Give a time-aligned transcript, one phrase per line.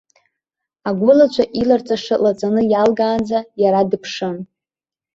[0.89, 4.37] Агәылацәа иларҵаша лаҵаны иалгаанӡа, иара дыԥшын.